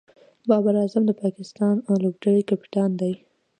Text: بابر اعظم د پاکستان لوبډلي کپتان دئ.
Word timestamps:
بابر 0.49 0.75
اعظم 0.81 1.03
د 1.07 1.11
پاکستان 1.23 1.75
لوبډلي 2.03 2.43
کپتان 2.49 2.89
دئ. 2.99 3.13